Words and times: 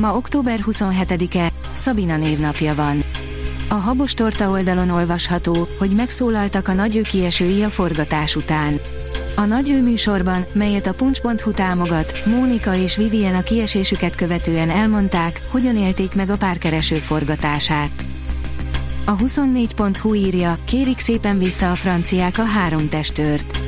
Ma 0.00 0.16
október 0.16 0.60
27-e, 0.66 1.52
Szabina 1.72 2.16
névnapja 2.16 2.74
van. 2.74 3.04
A 3.68 3.74
Habos 3.74 4.14
Torta 4.14 4.50
oldalon 4.50 4.90
olvasható, 4.90 5.68
hogy 5.78 5.90
megszólaltak 5.90 6.68
a 6.68 6.72
nagy 6.72 7.00
kiesői 7.02 7.62
a 7.62 7.68
forgatás 7.68 8.36
után. 8.36 8.80
A 9.36 9.44
nagy 9.44 9.70
ő 9.70 9.82
műsorban, 9.82 10.46
melyet 10.52 10.86
a 10.86 10.94
puncs.hu 10.94 11.52
támogat, 11.52 12.12
Mónika 12.24 12.74
és 12.74 12.96
Vivien 12.96 13.34
a 13.34 13.42
kiesésüket 13.42 14.14
követően 14.14 14.70
elmondták, 14.70 15.42
hogyan 15.50 15.76
élték 15.76 16.14
meg 16.14 16.30
a 16.30 16.36
párkereső 16.36 16.98
forgatását. 16.98 17.90
A 19.04 19.16
24.hu 19.16 20.14
írja, 20.14 20.58
kérik 20.64 20.98
szépen 20.98 21.38
vissza 21.38 21.70
a 21.70 21.74
franciák 21.74 22.38
a 22.38 22.44
három 22.44 22.88
testőrt. 22.88 23.58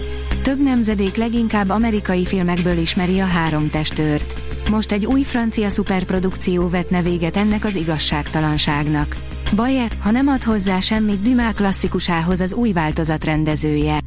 Több 0.43 0.63
nemzedék 0.63 1.17
leginkább 1.17 1.69
amerikai 1.69 2.25
filmekből 2.25 2.79
ismeri 2.79 3.21
a 3.21 3.27
három 3.27 3.71
testőrt. 3.71 4.50
Most 4.71 4.93
egy 4.93 5.07
új 5.07 5.23
francia 5.23 5.71
szuperprodukció 5.71 6.69
vetne 6.69 7.03
véget 7.03 7.37
ennek 7.37 7.65
az 7.65 7.75
igazságtalanságnak. 7.75 9.17
Baje, 9.55 9.87
ha 10.03 10.11
nem 10.11 10.27
ad 10.29 10.43
hozzá 10.43 10.81
semmit 10.81 11.21
Dumas 11.21 11.53
klasszikusához 11.53 12.41
az 12.41 12.53
új 12.53 12.73
változat 12.73 13.25
rendezője. 13.25 13.99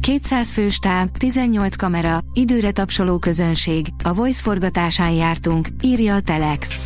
200 0.00 0.52
fős 0.52 0.78
táb, 0.78 1.16
18 1.16 1.76
kamera, 1.76 2.18
időre 2.34 2.70
tapsoló 2.70 3.18
közönség, 3.18 3.86
a 4.02 4.14
Voice 4.14 4.42
forgatásán 4.42 5.10
jártunk, 5.10 5.68
írja 5.80 6.14
a 6.14 6.20
Telex. 6.20 6.80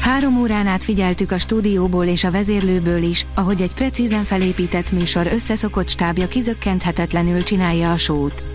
Három 0.00 0.40
órán 0.40 0.66
át 0.66 0.84
figyeltük 0.84 1.30
a 1.30 1.38
stúdióból 1.38 2.06
és 2.06 2.24
a 2.24 2.30
vezérlőből 2.30 3.02
is, 3.02 3.26
ahogy 3.34 3.62
egy 3.62 3.74
precízen 3.74 4.24
felépített 4.24 4.92
műsor 4.92 5.26
összeszokott 5.26 5.88
stábja 5.88 6.28
kizökkenthetetlenül 6.28 7.42
csinálja 7.42 7.92
a 7.92 7.98
sót. 7.98 8.53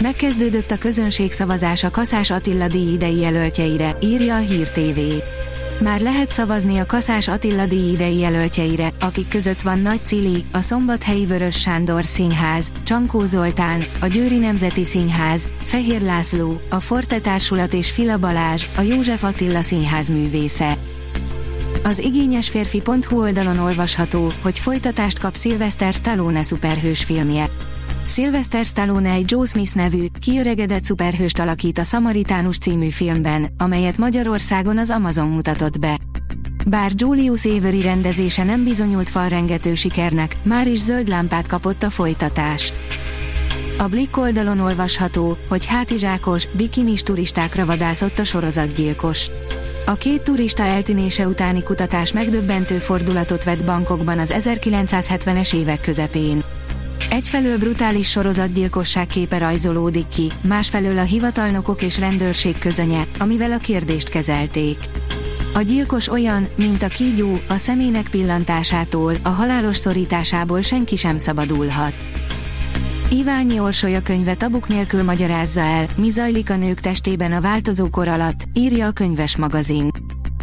Megkezdődött 0.00 0.70
a 0.70 0.78
közönség 0.78 1.32
szavazás 1.32 1.84
a 1.84 1.90
Kaszás 1.90 2.30
Attila 2.30 2.66
díj 2.66 2.92
idei 2.92 3.18
jelöltjeire, 3.18 3.96
írja 4.00 4.34
a 4.34 4.38
Hír 4.38 4.70
TV. 4.70 5.00
Már 5.82 6.00
lehet 6.00 6.30
szavazni 6.30 6.78
a 6.78 6.86
Kaszás 6.86 7.28
Attila 7.28 7.66
díj 7.66 7.92
idei 7.92 8.18
jelöltjeire, 8.18 8.92
akik 9.00 9.28
között 9.28 9.60
van 9.60 9.78
Nagy 9.78 10.06
Cili, 10.06 10.44
a 10.52 10.60
Szombathelyi 10.60 11.26
Vörös 11.26 11.60
Sándor 11.60 12.04
Színház, 12.04 12.72
Csankó 12.84 13.24
Zoltán, 13.24 13.84
a 14.00 14.06
Győri 14.06 14.38
Nemzeti 14.38 14.84
Színház, 14.84 15.48
Fehér 15.62 16.00
László, 16.00 16.60
a 16.70 16.80
Forte 16.80 17.18
Társulat 17.18 17.72
és 17.72 17.90
Fila 17.90 18.18
Balázs, 18.18 18.66
a 18.76 18.80
József 18.80 19.22
Attila 19.22 19.60
Színház 19.60 20.08
művésze. 20.08 20.78
Az 21.82 21.98
igényes 21.98 22.48
férfi.hu 22.48 23.20
oldalon 23.20 23.58
olvasható, 23.58 24.32
hogy 24.42 24.58
folytatást 24.58 25.18
kap 25.18 25.36
Sylvester 25.36 25.92
Stallone 25.92 26.42
szuperhős 26.42 27.04
filmje. 27.04 27.50
Sylvester 28.06 28.64
Stallone 28.64 29.10
egy 29.10 29.30
Joe 29.30 29.46
Smith 29.46 29.74
nevű, 29.74 30.06
kiöregedett 30.20 30.84
szuperhőst 30.84 31.38
alakít 31.38 31.78
a 31.78 31.84
Samaritánus 31.84 32.58
című 32.58 32.88
filmben, 32.88 33.46
amelyet 33.58 33.98
Magyarországon 33.98 34.78
az 34.78 34.90
Amazon 34.90 35.28
mutatott 35.28 35.78
be. 35.78 35.98
Bár 36.66 36.92
Julius 36.94 37.44
Avery 37.44 37.80
rendezése 37.80 38.42
nem 38.42 38.64
bizonyult 38.64 39.08
falrengető 39.08 39.74
sikernek, 39.74 40.36
már 40.42 40.68
is 40.68 40.78
zöld 40.78 41.08
lámpát 41.08 41.46
kapott 41.46 41.82
a 41.82 41.90
folytatás. 41.90 42.72
A 43.78 43.88
Blick 43.88 44.16
oldalon 44.16 44.60
olvasható, 44.60 45.36
hogy 45.48 45.66
hátizsákos, 45.66 46.46
bikinis 46.46 47.02
turistákra 47.02 47.66
vadászott 47.66 48.18
a 48.18 48.24
sorozatgyilkos. 48.24 49.30
A 49.86 49.92
két 49.92 50.22
turista 50.22 50.62
eltűnése 50.62 51.26
utáni 51.26 51.62
kutatás 51.62 52.12
megdöbbentő 52.12 52.78
fordulatot 52.78 53.44
vett 53.44 53.64
bankokban 53.64 54.18
az 54.18 54.34
1970-es 54.38 55.54
évek 55.54 55.80
közepén. 55.80 56.43
Egyfelől 57.14 57.58
brutális 57.58 58.10
sorozatgyilkosság 58.10 59.06
képe 59.06 59.38
rajzolódik 59.38 60.08
ki, 60.08 60.30
másfelől 60.40 60.98
a 60.98 61.02
hivatalnokok 61.02 61.82
és 61.82 61.98
rendőrség 61.98 62.58
közönye, 62.58 63.02
amivel 63.18 63.52
a 63.52 63.56
kérdést 63.56 64.08
kezelték. 64.08 64.76
A 65.54 65.60
gyilkos 65.60 66.08
olyan, 66.08 66.48
mint 66.56 66.82
a 66.82 66.88
kígyó, 66.88 67.40
a 67.48 67.56
szemének 67.56 68.08
pillantásától, 68.08 69.14
a 69.22 69.28
halálos 69.28 69.76
szorításából 69.76 70.62
senki 70.62 70.96
sem 70.96 71.16
szabadulhat. 71.18 71.94
Iványi 73.10 73.58
Orsolya 73.58 74.02
könyve 74.02 74.34
tabuk 74.34 74.68
nélkül 74.68 75.02
magyarázza 75.02 75.60
el, 75.60 75.86
mi 75.96 76.10
zajlik 76.10 76.50
a 76.50 76.56
nők 76.56 76.80
testében 76.80 77.32
a 77.32 77.40
változó 77.40 77.90
kor 77.90 78.08
alatt, 78.08 78.44
írja 78.52 78.86
a 78.86 78.92
könyves 78.92 79.36
magazin. 79.36 79.90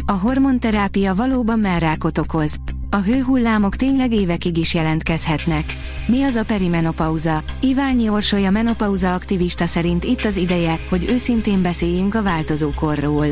A 0.06 0.12
hormonterápia 0.12 1.14
valóban 1.14 1.58
merrákot 1.58 2.18
okoz. 2.18 2.56
A 2.94 3.00
hőhullámok 3.00 3.76
tényleg 3.76 4.12
évekig 4.12 4.56
is 4.56 4.74
jelentkezhetnek. 4.74 5.64
Mi 6.06 6.22
az 6.22 6.34
a 6.34 6.44
perimenopauza? 6.44 7.42
Iványi 7.60 8.08
Orsolya 8.08 8.50
menopauza 8.50 9.14
aktivista 9.14 9.66
szerint 9.66 10.04
itt 10.04 10.24
az 10.24 10.36
ideje, 10.36 10.80
hogy 10.88 11.10
őszintén 11.10 11.62
beszéljünk 11.62 12.14
a 12.14 12.22
változókorról. 12.22 13.26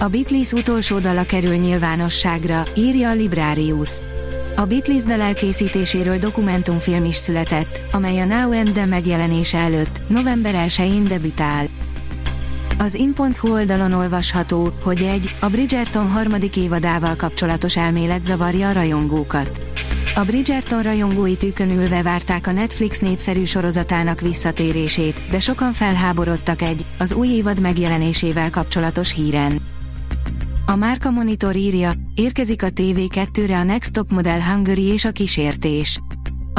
A 0.00 0.08
Beatles 0.08 0.52
utolsó 0.52 0.98
dala 0.98 1.24
kerül 1.24 1.54
nyilvánosságra, 1.54 2.62
írja 2.76 3.08
a 3.08 3.14
Librarius. 3.14 3.98
A 4.56 4.64
Beatles 4.64 5.02
dal 5.02 5.20
elkészítéséről 5.20 6.18
dokumentumfilm 6.18 7.04
is 7.04 7.16
született, 7.16 7.80
amely 7.92 8.18
a 8.18 8.24
Now 8.24 8.52
and 8.52 8.72
Then 8.72 8.88
megjelenése 8.88 9.58
előtt, 9.58 10.00
november 10.08 10.64
1-én 10.68 11.04
debütál. 11.04 11.66
Az 12.80 12.94
in.hu 12.94 13.52
oldalon 13.52 13.92
olvasható, 13.92 14.72
hogy 14.82 15.02
egy, 15.02 15.30
a 15.40 15.48
Bridgerton 15.48 16.10
harmadik 16.10 16.56
évadával 16.56 17.16
kapcsolatos 17.16 17.76
elmélet 17.76 18.24
zavarja 18.24 18.68
a 18.68 18.72
rajongókat. 18.72 19.62
A 20.14 20.24
Bridgerton 20.24 20.82
rajongói 20.82 21.36
tűkön 21.36 21.70
ülve 21.70 22.02
várták 22.02 22.46
a 22.46 22.52
Netflix 22.52 22.98
népszerű 22.98 23.44
sorozatának 23.44 24.20
visszatérését, 24.20 25.26
de 25.30 25.40
sokan 25.40 25.72
felháborodtak 25.72 26.62
egy, 26.62 26.86
az 26.98 27.12
új 27.12 27.28
évad 27.28 27.60
megjelenésével 27.60 28.50
kapcsolatos 28.50 29.12
híren. 29.12 29.62
A 30.66 30.76
Márka 30.76 31.10
Monitor 31.10 31.56
írja, 31.56 31.92
érkezik 32.14 32.62
a 32.62 32.68
TV2-re 32.68 33.58
a 33.58 33.62
Next 33.62 33.92
Top 33.92 34.10
Model 34.10 34.42
Hungary 34.42 34.84
és 34.84 35.04
a 35.04 35.10
kísértés. 35.10 36.00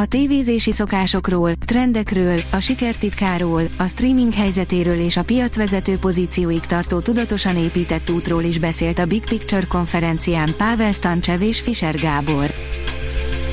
A 0.01 0.05
tévézési 0.05 0.71
szokásokról, 0.71 1.51
trendekről, 1.65 2.41
a 2.51 2.59
sikertitkáról, 2.59 3.63
a 3.77 3.87
streaming 3.87 4.33
helyzetéről 4.33 4.99
és 4.99 5.17
a 5.17 5.23
piacvezető 5.23 5.97
pozícióig 5.97 6.59
tartó 6.59 6.99
tudatosan 6.99 7.57
épített 7.57 8.09
útról 8.09 8.43
is 8.43 8.59
beszélt 8.59 8.99
a 8.99 9.05
Big 9.05 9.25
Picture 9.25 9.65
konferencián 9.67 10.53
Pável 10.57 10.91
Stancsev 10.91 11.41
és 11.41 11.61
Fischer 11.61 11.95
Gábor. 11.95 12.53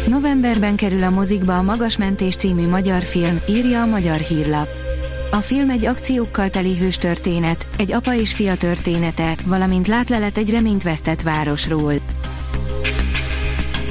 Novemberben 0.06 0.76
kerül 0.76 1.02
a 1.02 1.10
mozikba 1.10 1.56
a 1.58 1.62
Magas 1.62 1.96
Mentés 1.96 2.36
című 2.36 2.68
magyar 2.68 3.02
film, 3.02 3.40
írja 3.48 3.82
a 3.82 3.86
Magyar 3.86 4.18
Hírlap. 4.18 4.68
A 5.30 5.40
film 5.40 5.70
egy 5.70 5.86
akciókkal 5.86 6.50
teli 6.50 6.76
hős 6.76 6.96
történet, 6.96 7.68
egy 7.78 7.92
apa 7.92 8.14
és 8.14 8.34
fia 8.34 8.56
története, 8.56 9.36
valamint 9.44 9.88
látlelet 9.88 10.38
egy 10.38 10.50
reményt 10.50 10.82
vesztett 10.82 11.22
városról. 11.22 11.94